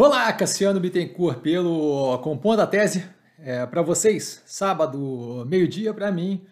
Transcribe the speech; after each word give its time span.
Olá, 0.00 0.32
Cassiano 0.32 0.78
Bittencourt, 0.78 1.40
pelo 1.40 2.16
Compondo 2.18 2.60
a 2.60 2.66
Tese. 2.68 3.04
É, 3.36 3.66
para 3.66 3.82
vocês, 3.82 4.44
sábado, 4.46 5.44
meio-dia, 5.48 5.92
para 5.92 6.12
mim, 6.12 6.46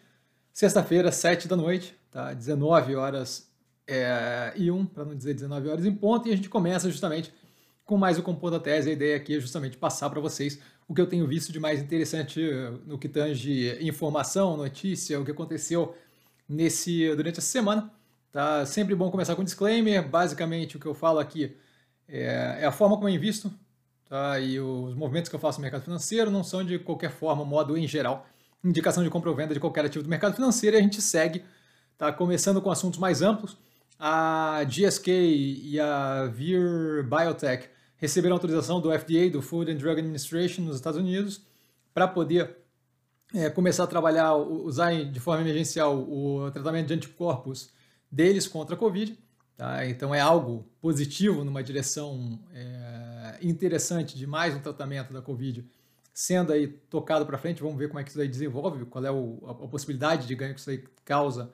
sexta-feira, 0.52 1.12
sete 1.12 1.46
da 1.46 1.54
noite, 1.54 1.94
tá? 2.10 2.34
19 2.34 2.96
horas 2.96 3.48
é, 3.86 4.52
e 4.56 4.68
um, 4.68 4.84
para 4.84 5.04
não 5.04 5.14
dizer 5.14 5.32
19 5.32 5.68
horas 5.68 5.86
em 5.86 5.94
ponto, 5.94 6.28
e 6.28 6.32
a 6.32 6.36
gente 6.36 6.48
começa 6.48 6.90
justamente 6.90 7.32
com 7.84 7.96
mais 7.96 8.18
o 8.18 8.22
Compondo 8.24 8.56
a 8.56 8.58
Tese. 8.58 8.90
A 8.90 8.92
ideia 8.92 9.16
aqui 9.16 9.36
é 9.36 9.38
justamente 9.38 9.76
passar 9.76 10.10
para 10.10 10.18
vocês 10.18 10.58
o 10.88 10.92
que 10.92 11.00
eu 11.00 11.06
tenho 11.06 11.24
visto 11.24 11.52
de 11.52 11.60
mais 11.60 11.80
interessante 11.80 12.40
no 12.84 12.98
que 12.98 13.08
tange 13.08 13.78
informação, 13.80 14.56
notícia, 14.56 15.20
o 15.20 15.24
que 15.24 15.30
aconteceu 15.30 15.94
nesse 16.48 17.14
durante 17.14 17.38
essa 17.38 17.46
semana. 17.46 17.92
Tá 18.32 18.66
sempre 18.66 18.96
bom 18.96 19.08
começar 19.08 19.36
com 19.36 19.44
disclaimer. 19.44 20.04
Basicamente, 20.04 20.76
o 20.76 20.80
que 20.80 20.86
eu 20.86 20.94
falo 20.94 21.20
aqui 21.20 21.56
é, 22.08 22.58
é 22.60 22.66
a 22.66 22.72
forma 22.72 22.96
como 22.96 23.08
eu 23.08 23.14
invisto, 23.14 23.52
tá? 24.08 24.38
E 24.38 24.58
os 24.60 24.94
movimentos 24.94 25.28
que 25.28 25.34
eu 25.34 25.40
faço 25.40 25.58
no 25.58 25.62
mercado 25.62 25.82
financeiro 25.82 26.30
não 26.30 26.44
são 26.44 26.64
de 26.64 26.78
qualquer 26.78 27.10
forma, 27.10 27.44
modo 27.44 27.76
em 27.76 27.86
geral, 27.86 28.26
indicação 28.64 29.02
de 29.02 29.10
compra 29.10 29.30
ou 29.30 29.36
venda 29.36 29.54
de 29.54 29.60
qualquer 29.60 29.84
ativo 29.84 30.04
do 30.04 30.10
mercado 30.10 30.34
financeiro. 30.34 30.76
E 30.76 30.78
a 30.78 30.82
gente 30.82 31.00
segue, 31.00 31.44
tá? 31.96 32.12
Começando 32.12 32.60
com 32.60 32.70
assuntos 32.70 32.98
mais 32.98 33.22
amplos. 33.22 33.56
A 33.98 34.62
GSK 34.64 35.10
e 35.10 35.80
a 35.80 36.26
Vir 36.26 37.02
Biotech 37.04 37.68
receberam 37.96 38.34
autorização 38.34 38.80
do 38.80 38.90
FDA, 38.90 39.30
do 39.30 39.40
Food 39.40 39.72
and 39.72 39.76
Drug 39.76 39.98
Administration, 40.00 40.62
nos 40.62 40.76
Estados 40.76 41.00
Unidos, 41.00 41.40
para 41.94 42.06
poder 42.06 42.56
é, 43.34 43.48
começar 43.48 43.84
a 43.84 43.86
trabalhar, 43.86 44.34
usar 44.34 44.92
de 45.04 45.18
forma 45.18 45.42
emergencial 45.42 45.96
o 45.96 46.50
tratamento 46.52 46.88
de 46.88 46.94
anticorpos 46.94 47.70
deles 48.10 48.46
contra 48.46 48.74
a 48.74 48.78
Covid. 48.78 49.18
Tá? 49.56 49.86
Então 49.86 50.14
é 50.14 50.20
algo 50.20 50.68
positivo 50.80 51.42
numa 51.42 51.62
direção 51.62 52.38
é, 52.52 53.38
interessante 53.40 54.16
de 54.16 54.26
mais 54.26 54.54
um 54.54 54.60
tratamento 54.60 55.12
da 55.12 55.22
Covid 55.22 55.66
sendo 56.12 56.52
aí 56.52 56.66
tocado 56.68 57.26
para 57.26 57.38
frente. 57.38 57.62
Vamos 57.62 57.78
ver 57.78 57.88
como 57.88 57.98
é 57.98 58.04
que 58.04 58.10
isso 58.10 58.20
aí 58.20 58.28
desenvolve, 58.28 58.84
qual 58.86 59.04
é 59.04 59.10
o, 59.10 59.38
a, 59.46 59.50
a, 59.50 59.68
possibilidade 59.68 60.26
de 60.26 60.34
ganho 60.34 60.54
que 60.54 60.60
isso 60.60 60.70
aí 60.70 60.84
causa 61.04 61.52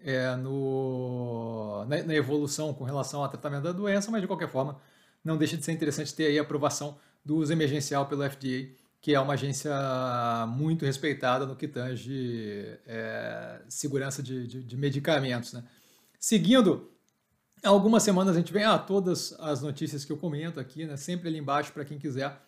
é, 0.00 0.34
no, 0.36 1.84
na, 1.88 2.02
na, 2.04 2.14
evolução 2.14 2.72
com 2.72 2.84
relação 2.84 3.22
ao 3.22 3.28
tratamento 3.28 3.64
da 3.64 3.72
doença, 3.72 4.10
mas 4.10 4.20
de 4.20 4.26
qualquer 4.28 4.48
forma 4.48 4.80
não 5.24 5.36
deixa 5.36 5.56
de 5.56 5.64
ser 5.64 5.72
interessante 5.72 6.14
ter 6.14 6.26
aí 6.26 6.38
a 6.38 6.42
aprovação 6.42 6.96
do 7.24 7.36
uso 7.36 7.52
emergencial 7.52 8.06
pelo 8.06 8.28
FDA, 8.28 8.68
que 9.00 9.14
é 9.14 9.20
uma 9.20 9.34
agência 9.34 9.72
muito 10.48 10.84
respeitada 10.84 11.46
no 11.46 11.56
que 11.56 11.68
tange 11.68 12.78
é, 12.86 13.60
segurança 13.68 14.22
de, 14.22 14.46
de, 14.46 14.62
de 14.62 14.76
medicamentos. 14.76 15.52
Né? 15.52 15.64
Seguindo 16.18 16.88
Há 17.62 17.68
algumas 17.68 18.02
semanas 18.02 18.36
a 18.36 18.38
gente 18.38 18.52
vem, 18.52 18.64
ah, 18.64 18.78
todas 18.78 19.34
as 19.40 19.62
notícias 19.62 20.04
que 20.04 20.12
eu 20.12 20.16
comento 20.16 20.60
aqui, 20.60 20.84
né, 20.84 20.96
sempre 20.96 21.28
ali 21.28 21.38
embaixo 21.38 21.72
para 21.72 21.84
quem 21.84 21.98
quiser, 21.98 22.40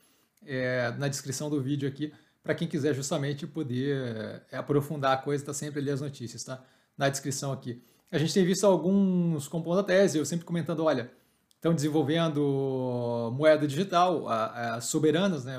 é, 0.46 0.92
na 0.98 1.08
descrição 1.08 1.50
do 1.50 1.60
vídeo 1.60 1.88
aqui, 1.88 2.12
para 2.42 2.54
quem 2.54 2.68
quiser 2.68 2.94
justamente 2.94 3.46
poder 3.46 4.42
é, 4.50 4.56
aprofundar 4.56 5.12
a 5.12 5.16
coisa, 5.16 5.42
está 5.42 5.52
sempre 5.52 5.80
ali 5.80 5.90
as 5.90 6.00
notícias, 6.00 6.44
tá? 6.44 6.62
Na 6.96 7.08
descrição 7.08 7.52
aqui. 7.52 7.82
A 8.10 8.18
gente 8.18 8.32
tem 8.32 8.44
visto 8.44 8.64
alguns 8.64 9.48
compondo 9.48 9.80
a 9.80 9.84
tese, 9.84 10.18
eu 10.18 10.24
sempre 10.24 10.44
comentando, 10.44 10.84
olha, 10.84 11.10
estão 11.54 11.74
desenvolvendo 11.74 13.32
moeda 13.36 13.66
digital, 13.66 14.28
as 14.28 14.84
soberanas, 14.86 15.44
né, 15.44 15.56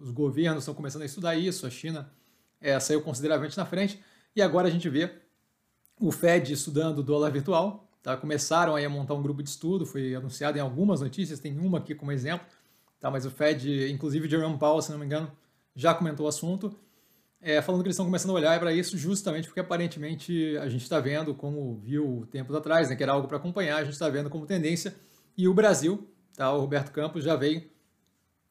os 0.00 0.10
governos 0.10 0.62
estão 0.62 0.74
começando 0.74 1.02
a 1.02 1.06
estudar 1.06 1.34
isso, 1.34 1.66
a 1.66 1.70
China 1.70 2.10
é, 2.60 2.78
saiu 2.80 3.02
consideravelmente 3.02 3.56
na 3.56 3.66
frente, 3.66 4.00
e 4.34 4.40
agora 4.40 4.68
a 4.68 4.70
gente 4.70 4.88
vê 4.88 5.12
o 6.00 6.10
Fed 6.10 6.52
estudando 6.52 7.02
dólar 7.02 7.30
virtual, 7.30 7.89
Tá? 8.02 8.16
Começaram 8.16 8.74
aí 8.74 8.84
a 8.84 8.88
montar 8.88 9.14
um 9.14 9.22
grupo 9.22 9.42
de 9.42 9.50
estudo, 9.50 9.84
foi 9.84 10.14
anunciado 10.14 10.56
em 10.56 10.60
algumas 10.60 11.00
notícias, 11.00 11.38
tem 11.38 11.58
uma 11.58 11.78
aqui 11.78 11.94
como 11.94 12.10
exemplo, 12.10 12.46
tá? 12.98 13.10
mas 13.10 13.26
o 13.26 13.30
Fed, 13.30 13.90
inclusive 13.90 14.28
Jerome 14.28 14.58
Powell, 14.58 14.80
se 14.80 14.90
não 14.90 14.98
me 14.98 15.04
engano, 15.04 15.30
já 15.74 15.94
comentou 15.94 16.26
o 16.26 16.28
assunto, 16.28 16.74
é, 17.42 17.60
falando 17.60 17.82
que 17.82 17.88
eles 17.88 17.94
estão 17.94 18.06
começando 18.06 18.30
a 18.30 18.34
olhar 18.34 18.58
para 18.58 18.72
isso 18.72 18.96
justamente 18.98 19.46
porque 19.46 19.60
aparentemente 19.60 20.56
a 20.58 20.68
gente 20.68 20.82
está 20.82 20.98
vendo, 20.98 21.34
como 21.34 21.76
viu 21.76 22.26
tempos 22.30 22.54
atrás, 22.56 22.88
né, 22.88 22.96
que 22.96 23.02
era 23.02 23.12
algo 23.12 23.28
para 23.28 23.36
acompanhar, 23.36 23.78
a 23.78 23.84
gente 23.84 23.92
está 23.92 24.08
vendo 24.08 24.30
como 24.30 24.46
tendência, 24.46 24.94
e 25.36 25.46
o 25.46 25.54
Brasil, 25.54 26.08
tá? 26.34 26.52
o 26.52 26.60
Roberto 26.60 26.90
Campos 26.92 27.24
já 27.24 27.36
veio 27.36 27.68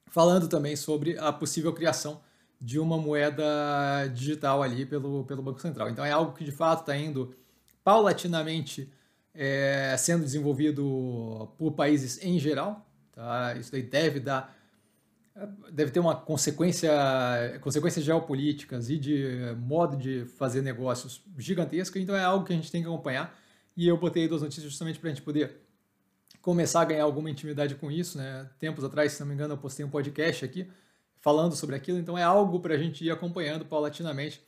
falando 0.08 0.48
também 0.48 0.76
sobre 0.76 1.18
a 1.18 1.32
possível 1.32 1.74
criação 1.74 2.22
de 2.60 2.80
uma 2.80 2.98
moeda 2.98 4.08
digital 4.14 4.62
ali 4.62 4.86
pelo, 4.86 5.24
pelo 5.24 5.42
Banco 5.42 5.62
Central. 5.62 5.90
Então 5.90 6.04
é 6.04 6.12
algo 6.12 6.34
que 6.34 6.44
de 6.44 6.52
fato 6.52 6.82
está 6.82 6.96
indo 6.96 7.34
paulatinamente 7.84 8.92
é, 9.42 9.96
sendo 9.98 10.26
desenvolvido 10.26 11.50
por 11.58 11.72
países 11.72 12.22
em 12.22 12.38
geral. 12.38 12.86
Tá? 13.14 13.56
Isso 13.56 13.72
daí 13.72 13.82
deve 13.82 14.20
dar 14.20 14.54
deve 15.72 15.90
ter 15.90 16.02
uma 16.02 16.14
consequência 16.14 16.92
consequências 17.62 18.04
geopolíticas 18.04 18.90
e 18.90 18.98
de 18.98 19.56
modo 19.58 19.96
de 19.96 20.26
fazer 20.26 20.62
negócios 20.62 21.24
gigantesca, 21.38 21.98
então 21.98 22.14
é 22.14 22.22
algo 22.22 22.44
que 22.44 22.52
a 22.52 22.56
gente 22.58 22.70
tem 22.70 22.82
que 22.82 22.90
acompanhar. 22.90 23.34
E 23.78 23.88
eu 23.88 23.96
botei 23.96 24.28
duas 24.28 24.42
notícias 24.42 24.66
justamente 24.66 25.00
para 25.00 25.10
a 25.10 25.14
gente 25.14 25.24
poder 25.24 25.62
começar 26.42 26.82
a 26.82 26.86
ganhar 26.86 27.06
alguma 27.06 27.30
intimidade 27.30 27.76
com 27.76 27.90
isso, 27.90 28.18
né? 28.18 28.50
Tempos 28.60 28.84
atrás, 28.84 29.14
se 29.14 29.22
não 29.22 29.28
me 29.28 29.34
engano, 29.34 29.54
eu 29.54 29.58
postei 29.58 29.86
um 29.86 29.90
podcast 29.90 30.44
aqui 30.44 30.70
falando 31.22 31.56
sobre 31.56 31.78
aquilo, 31.78 31.98
então 31.98 32.18
é 32.18 32.24
algo 32.24 32.60
para 32.60 32.74
a 32.74 32.78
gente 32.78 33.06
ir 33.06 33.12
acompanhando 33.12 33.64
paulatinamente 33.64 34.42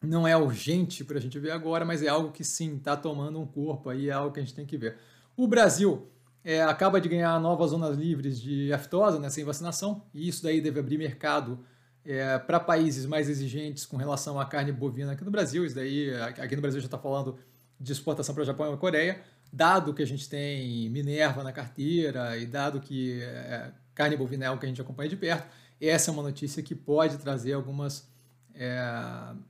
não 0.00 0.26
é 0.26 0.36
urgente 0.36 1.04
para 1.04 1.18
a 1.18 1.20
gente 1.20 1.38
ver 1.38 1.50
agora, 1.50 1.84
mas 1.84 2.02
é 2.02 2.08
algo 2.08 2.30
que 2.30 2.44
sim 2.44 2.76
está 2.76 2.96
tomando 2.96 3.40
um 3.40 3.46
corpo 3.46 3.90
aí, 3.90 4.08
é 4.08 4.12
algo 4.12 4.32
que 4.32 4.40
a 4.40 4.42
gente 4.42 4.54
tem 4.54 4.66
que 4.66 4.76
ver. 4.76 4.96
O 5.36 5.46
Brasil 5.46 6.08
é, 6.44 6.62
acaba 6.62 7.00
de 7.00 7.08
ganhar 7.08 7.38
novas 7.40 7.70
zonas 7.70 7.96
livres 7.96 8.40
de 8.40 8.72
aftosa, 8.72 9.18
né, 9.18 9.28
sem 9.28 9.44
vacinação, 9.44 10.04
e 10.14 10.28
isso 10.28 10.42
daí 10.42 10.60
deve 10.60 10.78
abrir 10.78 10.98
mercado 10.98 11.64
é, 12.04 12.38
para 12.38 12.60
países 12.60 13.06
mais 13.06 13.28
exigentes 13.28 13.84
com 13.84 13.96
relação 13.96 14.38
à 14.38 14.46
carne 14.46 14.72
bovina 14.72 15.12
aqui 15.12 15.24
no 15.24 15.30
Brasil. 15.30 15.66
Isso 15.66 15.74
daí, 15.74 16.14
aqui 16.14 16.54
no 16.56 16.62
Brasil 16.62 16.80
já 16.80 16.86
está 16.86 16.98
falando 16.98 17.36
de 17.78 17.92
exportação 17.92 18.34
para 18.34 18.42
o 18.42 18.46
Japão 18.46 18.72
e 18.72 18.76
Coreia, 18.76 19.20
dado 19.52 19.92
que 19.92 20.02
a 20.02 20.06
gente 20.06 20.28
tem 20.28 20.88
Minerva 20.90 21.42
na 21.42 21.52
carteira 21.52 22.36
e 22.36 22.46
dado 22.46 22.80
que 22.80 23.20
é, 23.20 23.72
carne 23.94 24.16
bovina 24.16 24.44
é 24.44 24.48
algo 24.48 24.60
que 24.60 24.66
a 24.66 24.68
gente 24.68 24.80
acompanha 24.80 25.10
de 25.10 25.16
perto, 25.16 25.48
essa 25.80 26.10
é 26.10 26.12
uma 26.12 26.22
notícia 26.22 26.62
que 26.62 26.74
pode 26.74 27.18
trazer 27.18 27.52
algumas 27.52 28.08
é, 28.58 28.76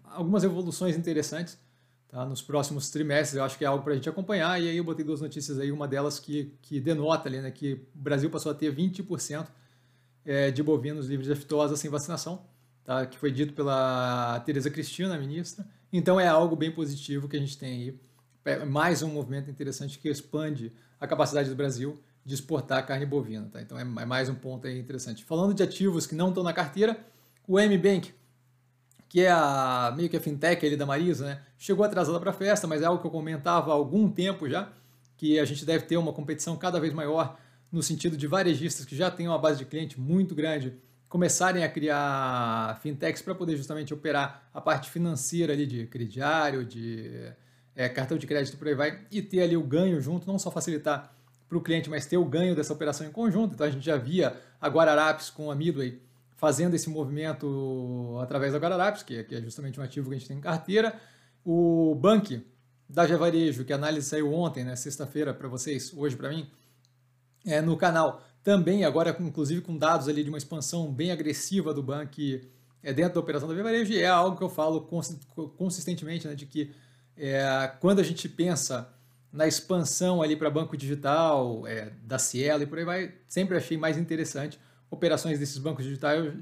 algumas 0.05 0.45
evoluções 0.45 0.95
interessantes 0.97 1.59
tá? 2.09 2.27
nos 2.27 2.43
próximos 2.43 2.91
trimestres. 2.91 3.39
Eu 3.39 3.45
acho 3.45 3.57
que 3.57 3.65
é 3.65 3.67
algo 3.67 3.83
para 3.83 3.95
a 3.95 3.97
gente 3.97 4.09
acompanhar. 4.09 4.61
E 4.61 4.69
aí 4.69 4.77
eu 4.77 4.85
botei 4.85 5.05
duas 5.05 5.23
notícias 5.23 5.59
aí, 5.59 5.73
uma 5.73 5.89
delas 5.89 6.21
que, 6.21 6.53
que 6.61 6.79
denota 6.79 7.27
ali, 7.27 7.41
né, 7.41 7.51
que 7.51 7.73
o 7.73 7.99
Brasil 7.99 8.29
passou 8.29 8.53
a 8.53 8.55
ter 8.55 8.75
20% 8.75 9.47
é, 10.27 10.51
de 10.51 10.63
bovinos 10.63 11.07
livres 11.07 11.27
de 11.27 11.33
aftosa 11.33 11.75
sem 11.75 11.91
vacinação, 11.91 12.45
tá? 12.85 13.07
que 13.07 13.17
foi 13.17 13.33
dito 13.33 13.55
pela 13.55 14.39
Tereza 14.41 14.71
Cristina, 14.71 15.15
a 15.15 15.19
ministra. 15.19 15.67
Então 15.91 16.21
é 16.21 16.29
algo 16.29 16.55
bem 16.55 16.71
positivo 16.71 17.29
que 17.29 17.37
a 17.37 17.41
gente 17.41 17.57
tem 17.57 17.73
aí. 17.73 18.01
É 18.45 18.65
mais 18.65 19.03
um 19.03 19.09
movimento 19.09 19.51
interessante 19.51 19.99
que 19.99 20.09
expande 20.09 20.71
a 21.01 21.07
capacidade 21.07 21.49
do 21.49 21.57
Brasil 21.57 21.99
de 22.25 22.35
exportar 22.35 22.87
carne 22.87 23.07
bovina. 23.07 23.49
Tá? 23.51 23.63
Então 23.63 23.79
é, 23.79 23.83
é 23.83 24.05
mais 24.05 24.29
um 24.29 24.35
ponto 24.35 24.69
interessante. 24.69 25.25
Falando 25.25 25.55
de 25.55 25.63
ativos 25.63 26.07
que 26.07 26.15
não 26.15 26.29
estão 26.29 26.43
na 26.43 26.53
carteira, 26.53 26.99
o 27.47 27.59
M-Bank 27.59 28.13
que 29.09 29.23
é 29.23 29.31
a 29.31 29.93
meio 29.97 30.09
que 30.09 30.17
a 30.17 30.21
fintech 30.21 30.65
ali 30.65 30.77
da 30.77 30.85
Marisa, 30.85 31.27
né? 31.27 31.41
Chegou 31.59 31.85
atrasada 31.85 32.21
para 32.21 32.31
a 32.31 32.35
festa, 32.35 32.67
mas 32.67 32.83
é 32.83 32.85
algo 32.85 33.01
que 33.01 33.07
eu 33.07 33.11
comentava 33.11 33.71
há 33.71 33.75
algum 33.75 34.11
tempo 34.11 34.49
já, 34.49 34.69
que 35.17 35.39
a 35.39 35.45
gente 35.45 35.65
deve 35.65 35.85
ter 35.87 35.97
uma 35.97 36.13
competição 36.13 36.57
cada 36.57 36.79
vez 36.79 36.93
maior 36.93 37.39
no 37.73 37.83
sentido 37.83 38.17
de 38.17 38.27
varejistas 38.27 38.85
que 38.85 38.97
já 38.97 39.11
têm 39.11 39.29
uma 39.29 39.39
base 39.39 39.59
de 39.59 39.65
cliente 39.65 39.99
muito 39.99 40.35
grande 40.35 40.75
começarem 41.09 41.65
a 41.65 41.69
criar 41.69 42.79
fintechs 42.83 43.23
para 43.23 43.35
poder 43.35 43.57
justamente 43.57 43.95
operar 43.95 44.49
a 44.53 44.61
parte 44.61 44.91
financeira 44.91 45.55
ali 45.55 45.67
de 45.67 45.87
crediário, 45.87 46.65
de 46.65 47.33
é, 47.75 47.89
cartão 47.89 48.19
de 48.19 48.27
crédito 48.27 48.59
por 48.59 48.69
aí 48.69 48.75
vai, 48.75 49.01
e 49.11 49.23
ter 49.23 49.41
ali 49.41 49.57
o 49.57 49.63
ganho 49.63 50.01
junto, 50.01 50.27
não 50.27 50.39
só 50.39 50.51
facilitar 50.51 51.15
para 51.49 51.57
o 51.57 51.63
cliente, 51.63 51.89
mas 51.89 52.05
ter 52.05 52.19
o 52.19 52.25
ganho 52.27 52.55
dessa 52.55 52.75
operação 52.75 53.07
em 53.07 53.11
conjunto. 53.11 53.55
Então 53.55 53.67
a 53.67 53.71
gente 53.71 53.85
já 53.85 53.97
via 53.97 54.37
a 54.61 54.69
Guararapes 54.69 55.31
com 55.31 55.51
a 55.51 55.55
Midway 55.55 55.99
fazendo 56.39 56.75
esse 56.75 56.89
movimento 56.89 58.17
através 58.23 58.53
da 58.53 58.61
Guararapes, 58.61 59.03
que 59.03 59.17
é, 59.17 59.25
que 59.25 59.35
é 59.35 59.41
justamente 59.43 59.79
um 59.79 59.83
ativo 59.83 60.09
que 60.09 60.15
a 60.15 60.19
gente 60.19 60.29
tem 60.29 60.39
em 60.39 60.41
carteira. 60.41 60.99
O 61.45 61.97
Bank 61.97 62.47
da 62.89 63.07
Javarejo, 63.09 63.65
que 63.65 63.73
a 63.73 63.77
análise 63.77 64.09
saiu 64.09 64.33
ontem, 64.33 64.63
né, 64.63 64.77
sexta-feira 64.77 65.35
para 65.35 65.49
vocês, 65.49 65.93
hoje 65.93 66.17
para 66.17 66.29
mim, 66.29 66.49
é, 67.45 67.61
no 67.61 67.77
canal. 67.77 68.23
Também 68.45 68.85
agora, 68.85 69.15
inclusive 69.19 69.61
com 69.61 69.77
dados 69.77 70.07
ali 70.07 70.23
de 70.23 70.29
uma 70.29 70.39
expansão 70.39 70.93
bem 70.93 71.11
agressiva 71.11 71.75
do 71.75 71.83
Bank 71.83 72.49
é, 72.85 72.93
dentro 72.93 73.15
da 73.15 73.21
operação 73.21 73.49
da 73.49 73.57
Javarejo, 73.57 73.93
e 73.93 73.99
é 73.99 74.07
algo 74.07 74.37
que 74.37 74.45
eu 74.45 74.49
falo 74.49 74.89
consistentemente, 75.57 76.29
né, 76.29 76.37
de 76.37 76.47
que 76.47 76.73
é, 77.17 77.69
quando 77.81 77.99
a 77.99 78.05
gente 78.05 78.29
pensa 78.29 78.89
na 79.33 79.49
expansão 79.49 80.23
ali 80.23 80.37
para 80.37 80.49
banco 80.49 80.77
digital, 80.77 81.67
é, 81.67 81.91
da 82.05 82.17
Cielo 82.17 82.63
e 82.63 82.67
por 82.67 82.79
aí 82.79 82.85
vai, 82.85 83.15
sempre 83.27 83.57
achei 83.57 83.77
mais 83.77 83.99
interessante 83.99 84.57
operações 84.91 85.39
desses 85.39 85.59
bancos 85.59 85.85
digitais, 85.85 86.33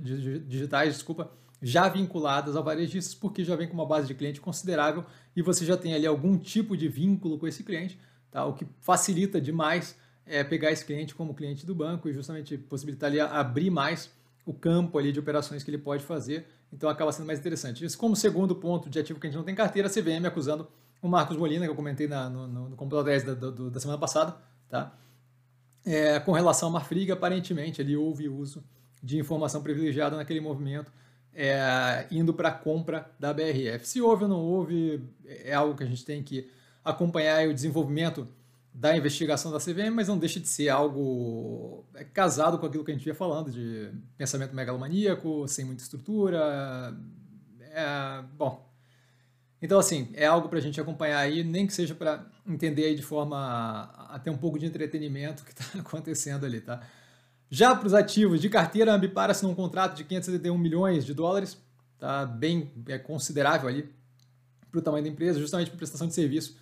digitais 0.46 0.94
desculpa, 0.94 1.31
já 1.60 1.88
vinculadas 1.88 2.56
a 2.56 2.60
varejistas, 2.60 3.14
porque 3.14 3.44
já 3.44 3.56
vem 3.56 3.66
com 3.66 3.75
uma 3.75 3.87
base 3.87 4.06
de 4.06 4.14
cliente 4.14 4.40
considerável 4.40 5.04
e 5.34 5.43
você 5.43 5.64
já 5.64 5.76
tem 5.76 5.94
ali 5.94 6.06
algum 6.06 6.38
tipo 6.38 6.76
de 6.76 6.88
vínculo 6.88 7.38
com 7.38 7.46
esse 7.46 7.64
cliente, 7.64 7.98
tá? 8.31 8.44
o 8.44 8.52
que 8.52 8.66
facilita 8.81 9.40
demais 9.40 9.96
é 10.26 10.43
pegar 10.43 10.70
esse 10.70 10.84
cliente 10.84 11.14
como 11.14 11.34
cliente 11.34 11.64
do 11.64 11.75
banco 11.75 12.08
e 12.08 12.12
justamente 12.12 12.58
possibilitar 12.58 13.10
ele 13.10 13.20
abrir 13.20 13.70
mais 13.70 14.10
o 14.44 14.52
campo 14.52 14.98
ali 14.98 15.12
de 15.12 15.20
operações 15.20 15.62
que 15.62 15.70
ele 15.70 15.78
pode 15.78 16.04
fazer. 16.04 16.46
Então 16.72 16.88
acaba 16.88 17.12
sendo 17.12 17.26
mais 17.26 17.38
interessante. 17.38 17.84
Isso 17.84 17.96
como 17.96 18.16
segundo 18.16 18.54
ponto 18.54 18.90
de 18.90 18.98
ativo 18.98 19.20
que 19.20 19.26
a 19.26 19.31
gente 19.31 19.38
não 19.38 19.44
tem 19.44 19.54
carteira, 19.54 19.88
a 19.88 19.90
CVM 19.90 20.26
acusando 20.26 20.69
o 21.00 21.08
Marcos 21.08 21.37
Molina, 21.37 21.64
que 21.64 21.70
eu 21.70 21.76
comentei 21.76 22.08
na, 22.08 22.28
no, 22.28 22.46
no, 22.46 22.69
no 22.70 22.76
computador 22.76 23.04
10 23.04 23.25
da, 23.25 23.34
do, 23.34 23.70
da 23.70 23.81
semana 23.81 23.98
passada, 23.98 24.37
tá? 24.69 24.93
É, 25.87 26.19
com 26.19 26.33
relação 26.33 26.69
a 26.69 26.73
Marfrig, 26.73 27.12
aparentemente 27.12 27.81
ali 27.81 27.97
houve 27.97 28.29
uso 28.29 28.65
de 29.00 29.19
informação 29.19 29.62
privilegiada 29.62 30.17
naquele 30.17 30.41
movimento, 30.41 30.93
é, 31.33 32.06
indo 32.11 32.35
para 32.35 32.49
a 32.49 32.53
compra 32.53 33.09
da 33.21 33.33
BRF. 33.33 33.87
Se 33.87 34.03
houve 34.03 34.25
ou 34.25 34.29
não 34.29 34.41
houve, 34.41 35.00
é 35.25 35.55
algo 35.55 35.77
que 35.77 35.85
a 35.85 35.87
gente 35.87 36.05
tem 36.05 36.25
que 36.25 36.50
acompanhar 36.85 37.47
o 37.47 37.55
desenvolvimento 37.55 38.27
da 38.75 38.97
investigação 38.97 39.53
da 39.53 39.59
CVM, 39.59 39.91
mas 39.94 40.09
não 40.09 40.19
deixa 40.19 40.41
de 40.41 40.49
ser 40.49 40.69
algo 40.71 41.85
é, 41.94 42.03
casado 42.03 42.59
com 42.59 42.67
aquilo 42.67 42.85
que 42.85 42.91
a 42.91 42.94
gente 42.94 43.05
vinha 43.05 43.15
falando, 43.15 43.50
de 43.50 43.91
pensamento 44.19 44.56
megalomaníaco, 44.56 45.47
sem 45.47 45.65
muita 45.65 45.82
estrutura. 45.82 46.99
É, 47.61 48.23
bom, 48.37 48.66
então 49.61 49.79
assim, 49.79 50.11
é 50.14 50.26
algo 50.26 50.49
para 50.49 50.58
a 50.58 50.62
gente 50.62 50.81
acompanhar 50.81 51.19
aí, 51.19 51.43
nem 51.43 51.67
que 51.67 51.73
seja 51.73 51.94
para 51.94 52.26
entender 52.47 52.85
aí 52.85 52.94
de 52.94 53.03
forma 53.03 53.91
até 54.11 54.31
um 54.31 54.37
pouco 54.37 54.58
de 54.58 54.67
entretenimento 54.67 55.44
que 55.44 55.53
está 55.53 55.64
acontecendo 55.81 56.44
ali, 56.44 56.61
tá? 56.61 56.81
Já 57.49 57.75
para 57.75 57.87
os 57.87 57.94
ativos 57.94 58.41
de 58.41 58.49
carteira, 58.49 58.93
a 58.93 58.97
Ambipar 58.97 59.31
assinou 59.31 59.53
um 59.53 59.55
contrato 59.55 59.97
de 59.97 60.05
571 60.05 60.58
milhões 60.58 61.05
de 61.06 61.14
dólares, 61.14 61.56
tá? 61.99 62.26
Bem 62.26 62.73
é 62.88 62.99
considerável 62.99 63.69
ali 63.69 63.88
para 64.70 64.79
o 64.81 64.82
tamanho 64.82 65.05
da 65.05 65.11
empresa, 65.11 65.38
justamente 65.38 65.69
para 65.70 65.79
prestação 65.79 66.06
de 66.06 66.14
serviço 66.14 66.56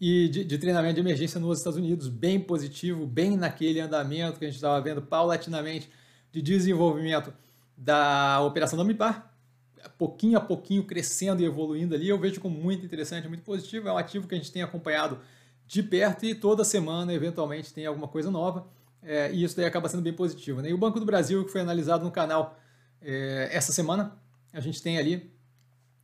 e 0.00 0.28
de, 0.28 0.44
de, 0.44 0.58
treinamento 0.58 0.94
de 0.94 1.00
emergência 1.00 1.40
nos 1.40 1.58
Estados 1.58 1.78
Unidos, 1.78 2.08
bem 2.08 2.38
positivo, 2.38 3.06
bem 3.06 3.36
naquele 3.36 3.80
andamento 3.80 4.38
que 4.38 4.44
a 4.44 4.48
gente 4.48 4.56
estava 4.56 4.80
vendo 4.80 5.02
paulatinamente 5.02 5.90
de 6.30 6.40
desenvolvimento 6.40 7.32
da 7.76 8.40
operação 8.42 8.78
da 8.78 8.84
Mipar, 8.84 9.32
pouquinho 9.98 10.38
a 10.38 10.40
pouquinho 10.40 10.84
crescendo 10.84 11.42
e 11.42 11.44
evoluindo 11.44 11.94
ali, 11.94 12.08
eu 12.08 12.18
vejo 12.18 12.40
como 12.40 12.58
muito 12.58 12.84
interessante, 12.84 13.28
muito 13.28 13.42
positivo, 13.42 13.88
é 13.88 13.92
um 13.92 13.98
ativo 13.98 14.26
que 14.26 14.34
a 14.34 14.38
gente 14.38 14.50
tem 14.50 14.62
acompanhado 14.62 15.18
de 15.66 15.82
perto 15.82 16.24
e 16.24 16.34
toda 16.34 16.64
semana, 16.64 17.12
eventualmente, 17.12 17.72
tem 17.74 17.84
alguma 17.86 18.08
coisa 18.08 18.30
nova, 18.30 18.66
é, 19.02 19.30
e 19.32 19.44
isso 19.44 19.56
daí 19.56 19.66
acaba 19.66 19.88
sendo 19.88 20.02
bem 20.02 20.12
positivo. 20.12 20.62
Né? 20.62 20.70
E 20.70 20.74
o 20.74 20.78
Banco 20.78 20.98
do 20.98 21.06
Brasil, 21.06 21.44
que 21.44 21.52
foi 21.52 21.60
analisado 21.60 22.04
no 22.04 22.10
canal 22.10 22.58
é, 23.00 23.48
essa 23.52 23.72
semana, 23.72 24.16
a 24.52 24.60
gente 24.60 24.82
tem 24.82 24.98
ali 24.98 25.30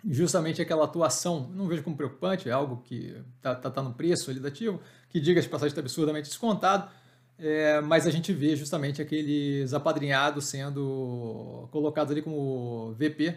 justamente 0.07 0.61
aquela 0.61 0.85
atuação, 0.85 1.51
não 1.55 1.67
vejo 1.67 1.83
como 1.83 1.97
preocupante, 1.97 2.49
é 2.49 2.53
algo 2.53 2.83
que 2.83 3.17
está 3.37 3.55
tá, 3.55 3.71
tá 3.71 3.83
no 3.83 3.95
preço 3.95 4.31
ali 4.31 4.39
do 4.39 4.47
ativo, 4.47 4.81
que 5.09 5.19
diga 5.19 5.41
de 5.41 5.49
passagem 5.49 5.71
está 5.71 5.81
absurdamente 5.81 6.29
descontado, 6.29 6.91
é, 7.39 7.81
mas 7.81 8.07
a 8.07 8.11
gente 8.11 8.33
vê 8.33 8.55
justamente 8.55 9.01
aqueles 9.01 9.73
apadrinhados 9.73 10.45
sendo 10.45 11.69
colocados 11.73 12.13
ali 12.13 12.23
como 12.23 12.95
VP 12.99 13.35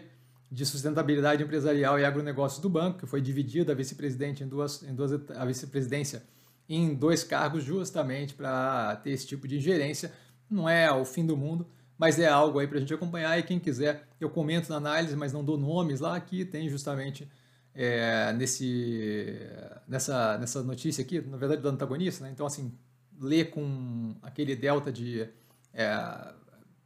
de 0.50 0.64
sustentabilidade 0.64 1.42
empresarial 1.42 1.98
e 1.98 2.04
agronegócios 2.04 2.60
do 2.60 2.70
banco, 2.70 3.00
que 3.00 3.06
foi 3.06 3.20
dividida 3.20 3.72
a 3.72 3.74
vice-presidente 3.74 4.42
em 4.42 4.48
duas, 4.48 4.82
em 4.82 4.94
duas 4.94 5.12
a 5.12 5.44
vice-presidência 5.44 6.22
em 6.68 6.94
dois 6.94 7.24
cargos 7.24 7.64
justamente 7.64 8.34
para 8.34 8.96
ter 8.96 9.10
esse 9.10 9.26
tipo 9.26 9.48
de 9.48 9.56
ingerência. 9.56 10.12
Não 10.50 10.68
é 10.68 10.90
o 10.92 11.04
fim 11.04 11.24
do 11.24 11.36
mundo, 11.36 11.66
mas 11.98 12.18
é 12.18 12.28
algo 12.28 12.58
aí 12.58 12.66
para 12.66 12.78
a 12.78 12.80
gente 12.80 12.92
acompanhar 12.92 13.38
e 13.38 13.42
quem 13.42 13.58
quiser, 13.58 14.06
eu 14.20 14.30
comento 14.30 14.70
na 14.70 14.76
análise, 14.76 15.16
mas 15.16 15.32
não 15.32 15.44
dou 15.44 15.58
nomes 15.58 16.00
lá, 16.00 16.16
aqui 16.16 16.44
tem 16.44 16.68
justamente 16.68 17.28
é, 17.74 18.32
nesse, 18.32 19.38
nessa, 19.86 20.38
nessa 20.38 20.62
notícia 20.62 21.02
aqui, 21.02 21.20
na 21.20 21.36
verdade 21.36 21.60
do 21.60 21.68
antagonista, 21.68 22.24
né? 22.24 22.30
então 22.32 22.46
assim, 22.46 22.72
ler 23.20 23.50
com 23.50 24.14
aquele 24.22 24.54
delta 24.56 24.92
de 24.92 25.28
é, 25.74 26.32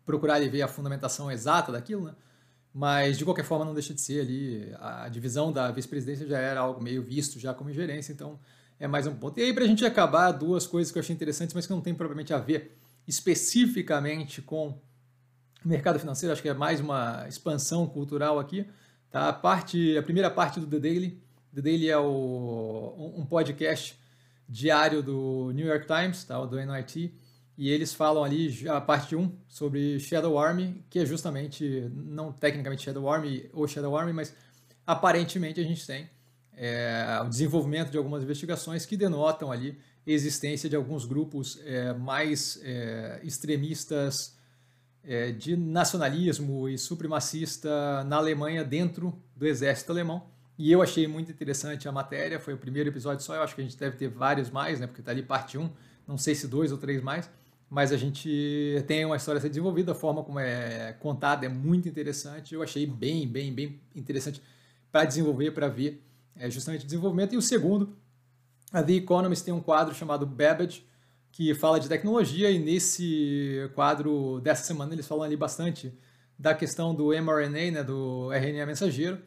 procurar 0.05 0.41
e 0.41 0.49
ver 0.49 0.63
a 0.63 0.69
fundamentação 0.69 1.31
exata 1.31 1.71
daquilo, 1.71 2.07
né? 2.07 2.15
Mas 2.75 3.19
de 3.19 3.25
qualquer 3.25 3.45
forma 3.45 3.65
não 3.65 3.75
deixa 3.75 3.93
de 3.93 4.01
ser 4.01 4.21
ali, 4.21 4.73
a 4.81 5.09
divisão 5.09 5.53
da 5.53 5.71
vice-presidência 5.71 6.27
já 6.27 6.39
era 6.39 6.61
algo 6.61 6.83
meio 6.83 7.03
visto 7.03 7.39
já 7.39 7.53
como 7.53 7.71
ingerência, 7.71 8.13
então 8.13 8.39
é 8.81 8.89
mais 8.89 9.07
um 9.07 9.15
ponto. 9.15 9.39
E 9.39 9.43
aí 9.43 9.53
para 9.53 9.65
a 9.65 9.67
gente 9.67 9.85
acabar, 9.85 10.33
duas 10.33 10.67
coisas 10.67 10.91
que 10.91 10.99
eu 10.99 11.03
achei 11.03 11.15
interessantes, 11.15 11.55
mas 11.55 11.67
que 11.67 11.73
não 11.73 11.81
tem 11.81 11.95
propriamente 11.95 12.33
a 12.33 12.39
ver 12.39 12.79
especificamente 13.07 14.41
com 14.41 14.79
mercado 15.65 15.99
financeiro, 15.99 16.33
acho 16.33 16.43
que 16.43 16.49
é 16.49 16.55
mais 16.55 16.81
uma 16.81 17.27
expansão 17.29 17.87
cultural 17.87 18.39
aqui. 18.39 18.67
Tá? 19.11 19.29
A, 19.29 19.33
parte, 19.33 19.97
a 19.97 20.03
primeira 20.03 20.31
parte 20.31 20.59
do 20.59 20.67
The 20.67 20.79
Daily. 20.79 21.23
The 21.55 21.61
Daily 21.61 21.91
é 21.91 21.99
o, 21.99 23.15
um 23.17 23.27
podcast 23.27 23.99
diário 24.49 25.03
do 25.03 25.51
New 25.53 25.67
York 25.67 25.87
Times, 25.87 26.25
tá? 26.25 26.45
do 26.45 26.57
NYT, 26.59 27.15
e 27.57 27.71
eles 27.71 27.93
falam 27.93 28.25
ali 28.25 28.67
a 28.69 28.81
parte 28.81 29.15
1 29.15 29.31
sobre 29.47 30.01
Shadow 30.01 30.39
Army, 30.39 30.85
que 30.89 30.99
é 30.99 31.07
justamente, 31.07 31.91
não 31.95 32.33
tecnicamente 32.33 32.83
Shadow 32.83 33.09
Army 33.11 33.49
ou 33.53 33.69
Shadow 33.69 33.97
Army, 33.97 34.13
mas 34.13 34.35
aparentemente 34.87 35.61
a 35.61 35.65
gente 35.65 35.87
tem 35.87 36.09
é, 36.55 37.21
o 37.25 37.29
desenvolvimento 37.29 37.91
de 37.91 37.99
algumas 37.99 38.23
investigações 38.23 38.87
que 38.87 38.97
denotam 38.97 39.51
ali 39.53 39.79
existência 40.07 40.69
de 40.69 40.77
alguns 40.77 41.05
grupos 41.05 41.61
é, 41.65 41.93
mais 41.93 42.61
é, 42.63 43.21
extremistas 43.23 44.37
é, 45.05 45.31
de 45.31 45.57
nacionalismo 45.57 46.69
e 46.69 46.77
supremacista 46.79 48.05
na 48.05 48.17
Alemanha 48.17 48.65
dentro 48.65 49.21
do 49.37 49.47
exército 49.47 49.93
alemão. 49.93 50.27
E 50.59 50.71
eu 50.71 50.83
achei 50.83 51.07
muito 51.07 51.31
interessante 51.31 51.89
a 51.89 51.93
matéria, 51.93 52.39
foi 52.39 52.55
o 52.55 52.59
primeiro 52.59 52.89
episódio 52.89 53.25
só, 53.25 53.35
eu 53.35 53.43
acho 53.43 53.55
que 53.55 53.61
a 53.61 53.65
gente 53.65 53.77
deve 53.77 53.97
ter 53.97 54.09
vários 54.09 54.51
mais, 54.51 54.79
né, 54.79 54.87
porque 54.87 55.01
está 55.01 55.11
ali 55.11 55.23
parte 55.23 55.57
1, 55.57 55.71
não 56.07 56.19
sei 56.19 56.35
se 56.35 56.47
dois 56.47 56.73
ou 56.73 56.79
três 56.79 57.03
mais, 57.03 57.31
mas 57.71 57.91
a 57.93 57.97
gente 57.97 58.85
tem 58.87 59.05
uma 59.05 59.17
história 59.17 59.39
a 59.39 59.41
ser 59.41 59.49
desenvolvida, 59.49 59.93
a 59.93 59.95
forma 59.95 60.23
como 60.23 60.39
é 60.39 60.93
contada 61.01 61.47
é 61.47 61.49
muito 61.49 61.89
interessante, 61.89 62.55
eu 62.55 62.63
achei 62.63 62.87
bem, 62.87 63.27
bem, 63.27 63.53
bem 63.53 63.81
interessante 63.95 64.43
para 64.91 65.07
desenvolver, 65.07 65.53
para 65.53 65.69
ver 65.69 66.03
é, 66.37 66.51
justamente 66.51 66.83
o 66.83 66.85
desenvolvimento. 66.85 67.33
E 67.33 67.39
o 67.39 67.43
segundo, 67.43 67.97
a 68.71 68.83
The 68.83 68.93
Economist 68.93 69.45
tem 69.45 69.55
um 69.55 69.61
quadro 69.61 69.95
chamado 69.95 70.27
Babbage, 70.27 70.85
que 71.33 71.55
fala 71.55 71.81
de 71.81 71.89
tecnologia 71.89 72.51
e 72.51 72.59
nesse 72.59 73.71
quadro 73.75 74.39
dessa 74.41 74.65
semana 74.65 74.93
eles 74.93 75.07
falam 75.07 75.25
ali 75.25 75.35
bastante 75.35 75.93
da 76.39 76.55
questão 76.55 76.95
do 76.95 77.15
mRNA, 77.15 77.71
né, 77.71 77.83
do 77.83 78.31
RNA 78.33 78.67
mensageiro, 78.67 79.19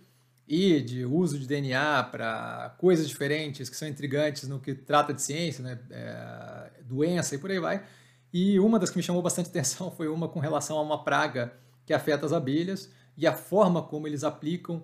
e 0.47 0.80
de 0.81 1.06
uso 1.06 1.39
de 1.39 1.47
DNA 1.47 2.03
para 2.03 2.75
coisas 2.77 3.07
diferentes 3.07 3.69
que 3.69 3.75
são 3.75 3.88
intrigantes 3.88 4.47
no 4.47 4.59
que 4.59 4.75
trata 4.75 5.13
de 5.13 5.21
ciência, 5.21 5.63
né, 5.63 5.80
é, 5.89 6.81
doença 6.83 7.36
e 7.36 7.38
por 7.38 7.50
aí 7.50 7.59
vai. 7.59 7.83
E 8.31 8.59
uma 8.59 8.77
das 8.77 8.89
que 8.89 8.97
me 8.97 9.03
chamou 9.03 9.21
bastante 9.21 9.50
atenção 9.50 9.89
foi 9.92 10.07
uma 10.07 10.27
com 10.27 10.39
relação 10.39 10.77
a 10.77 10.81
uma 10.81 11.03
praga 11.03 11.54
que 11.85 11.94
afeta 11.94 12.25
as 12.25 12.33
abelhas 12.33 12.92
e 13.18 13.25
a 13.25 13.33
forma 13.33 13.81
como 13.81 14.07
eles 14.07 14.23
aplicam 14.23 14.83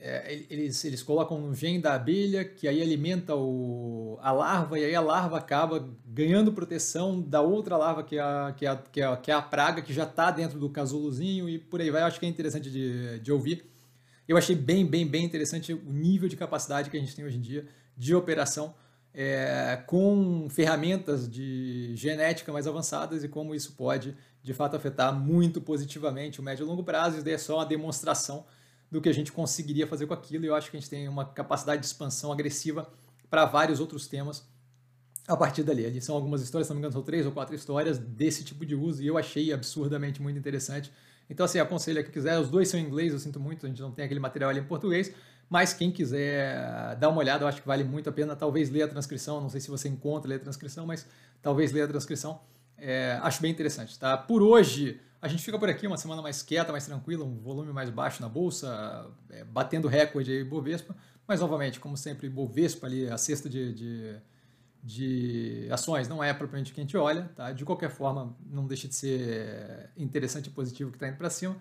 é, 0.00 0.44
eles, 0.48 0.84
eles 0.84 1.02
colocam 1.02 1.36
um 1.36 1.52
gene 1.52 1.80
da 1.80 1.94
abelha 1.94 2.44
que 2.44 2.68
aí 2.68 2.80
alimenta 2.80 3.34
o, 3.34 4.16
a 4.22 4.30
larva 4.30 4.78
e 4.78 4.84
aí 4.84 4.94
a 4.94 5.00
larva 5.00 5.38
acaba 5.38 5.88
ganhando 6.06 6.52
proteção 6.52 7.20
da 7.20 7.40
outra 7.40 7.76
larva 7.76 8.04
que 8.04 8.16
é 8.16 8.20
a, 8.20 8.54
que 8.56 8.64
é 8.64 8.68
a, 8.68 8.76
que 8.76 9.00
é 9.00 9.04
a, 9.04 9.16
que 9.16 9.30
é 9.32 9.34
a 9.34 9.42
praga 9.42 9.82
que 9.82 9.92
já 9.92 10.04
está 10.04 10.30
dentro 10.30 10.56
do 10.60 10.70
casulozinho 10.70 11.48
e 11.48 11.58
por 11.58 11.80
aí 11.80 11.90
vai. 11.90 12.02
Eu 12.02 12.06
acho 12.06 12.20
que 12.20 12.26
é 12.26 12.28
interessante 12.28 12.70
de, 12.70 13.18
de 13.18 13.32
ouvir. 13.32 13.68
Eu 14.28 14.36
achei 14.36 14.54
bem, 14.54 14.84
bem, 14.84 15.06
bem 15.06 15.24
interessante 15.24 15.72
o 15.72 15.90
nível 15.90 16.28
de 16.28 16.36
capacidade 16.36 16.90
que 16.90 16.96
a 16.98 17.00
gente 17.00 17.16
tem 17.16 17.24
hoje 17.24 17.38
em 17.38 17.40
dia 17.40 17.66
de 17.96 18.14
operação 18.14 18.74
é, 19.14 19.82
com 19.86 20.46
ferramentas 20.50 21.26
de 21.26 21.96
genética 21.96 22.52
mais 22.52 22.66
avançadas 22.66 23.24
e 23.24 23.28
como 23.28 23.54
isso 23.54 23.72
pode, 23.72 24.14
de 24.42 24.52
fato, 24.52 24.76
afetar 24.76 25.18
muito 25.18 25.62
positivamente 25.62 26.40
o 26.40 26.42
médio 26.42 26.64
e 26.64 26.66
longo 26.66 26.84
prazo. 26.84 27.16
Isso 27.16 27.24
daí 27.24 27.34
é 27.34 27.38
só 27.38 27.56
uma 27.56 27.64
demonstração 27.64 28.44
do 28.90 29.00
que 29.00 29.08
a 29.08 29.14
gente 29.14 29.32
conseguiria 29.32 29.86
fazer 29.86 30.06
com 30.06 30.12
aquilo. 30.12 30.44
E 30.44 30.48
eu 30.48 30.54
acho 30.54 30.70
que 30.70 30.76
a 30.76 30.80
gente 30.80 30.90
tem 30.90 31.08
uma 31.08 31.24
capacidade 31.24 31.80
de 31.80 31.86
expansão 31.86 32.30
agressiva 32.30 32.86
para 33.30 33.46
vários 33.46 33.80
outros 33.80 34.06
temas 34.06 34.46
a 35.26 35.36
partir 35.36 35.62
dali. 35.62 35.86
Ali 35.86 36.02
são 36.02 36.14
algumas 36.14 36.42
histórias, 36.42 36.66
se 36.66 36.70
não 36.70 36.76
me 36.76 36.80
engano, 36.80 36.92
são 36.92 37.02
três 37.02 37.24
ou 37.24 37.32
quatro 37.32 37.54
histórias 37.54 37.98
desse 37.98 38.44
tipo 38.44 38.64
de 38.66 38.74
uso 38.74 39.02
e 39.02 39.06
eu 39.06 39.16
achei 39.16 39.52
absurdamente 39.54 40.20
muito 40.20 40.38
interessante. 40.38 40.92
Então, 41.30 41.44
assim, 41.44 41.58
aconselho 41.58 42.00
a 42.00 42.02
quem 42.02 42.12
quiser. 42.12 42.38
Os 42.38 42.48
dois 42.48 42.68
são 42.68 42.78
em 42.78 42.84
inglês, 42.84 43.12
eu 43.12 43.18
sinto 43.18 43.38
muito, 43.38 43.66
a 43.66 43.68
gente 43.68 43.80
não 43.82 43.92
tem 43.92 44.04
aquele 44.04 44.20
material 44.20 44.50
ali 44.50 44.60
em 44.60 44.64
português. 44.64 45.12
Mas 45.50 45.72
quem 45.72 45.90
quiser 45.90 46.96
dar 46.96 47.08
uma 47.08 47.18
olhada, 47.18 47.44
eu 47.44 47.48
acho 47.48 47.60
que 47.60 47.66
vale 47.66 47.84
muito 47.84 48.08
a 48.08 48.12
pena. 48.12 48.36
Talvez 48.36 48.70
ler 48.70 48.82
a 48.82 48.88
transcrição, 48.88 49.40
não 49.40 49.48
sei 49.48 49.60
se 49.60 49.70
você 49.70 49.88
encontra 49.88 50.28
ler 50.28 50.36
a 50.36 50.40
transcrição, 50.40 50.86
mas 50.86 51.06
talvez 51.40 51.72
ler 51.72 51.82
a 51.82 51.88
transcrição. 51.88 52.40
É, 52.76 53.18
acho 53.22 53.40
bem 53.40 53.50
interessante, 53.50 53.98
tá? 53.98 54.16
Por 54.16 54.42
hoje, 54.42 55.00
a 55.20 55.26
gente 55.26 55.42
fica 55.42 55.58
por 55.58 55.68
aqui 55.68 55.86
uma 55.86 55.96
semana 55.96 56.22
mais 56.22 56.42
quieta, 56.42 56.70
mais 56.70 56.86
tranquila, 56.86 57.24
um 57.24 57.36
volume 57.38 57.72
mais 57.72 57.90
baixo 57.90 58.22
na 58.22 58.28
bolsa, 58.28 59.06
é, 59.30 59.42
batendo 59.42 59.88
recorde 59.88 60.30
aí 60.30 60.44
Bovespa, 60.44 60.94
mas 61.26 61.40
novamente, 61.40 61.80
como 61.80 61.96
sempre, 61.96 62.28
Bovespa 62.28 62.86
ali, 62.86 63.08
a 63.08 63.18
cesta 63.18 63.48
de, 63.48 63.72
de, 63.72 64.16
de 64.82 65.68
ações, 65.70 66.08
não 66.08 66.22
é 66.22 66.32
propriamente 66.32 66.70
o 66.70 66.74
que 66.74 66.80
a 66.80 66.84
gente 66.84 66.96
olha, 66.96 67.30
tá? 67.34 67.52
De 67.52 67.64
qualquer 67.64 67.90
forma, 67.90 68.36
não 68.48 68.66
deixa 68.66 68.88
de 68.88 68.94
ser 68.94 69.90
interessante 69.96 70.46
e 70.46 70.50
positivo 70.50 70.90
que 70.90 70.96
está 70.96 71.08
indo 71.08 71.16
para 71.16 71.30
cima. 71.30 71.56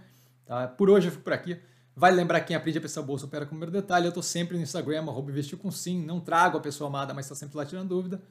Tá? 0.45 0.67
Por 0.67 0.89
hoje 0.89 1.07
eu 1.07 1.11
fico 1.11 1.23
por 1.23 1.33
aqui. 1.33 1.59
Vale 1.95 2.15
lembrar 2.15 2.41
quem 2.41 2.55
aprende 2.55 2.77
a 2.77 2.81
pensar 2.81 3.01
bolsa 3.01 3.25
opera 3.25 3.45
com 3.45 3.55
o 3.55 3.57
primeiro 3.57 3.71
detalhe. 3.71 4.05
Eu 4.05 4.09
estou 4.09 4.21
sempre 4.21 4.55
no 4.55 4.61
Instagram, 4.61 5.01
arroba 5.01 5.31
investir 5.31 5.57
com 5.57 5.71
sim. 5.71 6.05
Não 6.05 6.19
trago 6.19 6.57
a 6.57 6.61
pessoa 6.61 6.87
amada, 6.87 7.13
mas 7.13 7.25
está 7.25 7.35
sempre 7.35 7.57
lá 7.57 7.65
tirando 7.65 7.89
dúvida. 7.89 8.21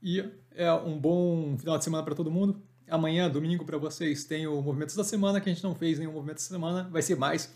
E 0.00 0.24
é 0.54 0.72
um 0.72 0.98
bom 0.98 1.56
final 1.58 1.76
de 1.76 1.84
semana 1.84 2.04
para 2.04 2.14
todo 2.14 2.30
mundo. 2.30 2.62
Amanhã, 2.88 3.28
domingo, 3.28 3.64
para 3.64 3.76
vocês, 3.76 4.24
tem 4.24 4.46
o 4.46 4.62
Movimentos 4.62 4.94
da 4.94 5.04
Semana, 5.04 5.40
que 5.40 5.50
a 5.50 5.52
gente 5.52 5.64
não 5.64 5.74
fez 5.74 5.98
nenhum 5.98 6.12
movimento 6.12 6.36
da 6.36 6.42
semana. 6.42 6.88
Vai 6.90 7.02
ser 7.02 7.16
mais 7.16 7.52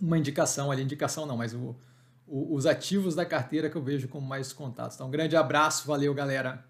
uma 0.00 0.16
indicação 0.16 0.70
ali, 0.70 0.82
indicação 0.82 1.26
não, 1.26 1.36
mas 1.36 1.52
o 1.52 1.74
os 2.26 2.66
ativos 2.66 3.14
da 3.14 3.24
carteira 3.24 3.70
que 3.70 3.76
eu 3.76 3.82
vejo 3.82 4.08
como 4.08 4.26
mais 4.26 4.52
contatos. 4.52 4.96
Então, 4.96 5.08
um 5.08 5.10
grande 5.10 5.36
abraço, 5.36 5.86
valeu, 5.86 6.12
galera! 6.12 6.64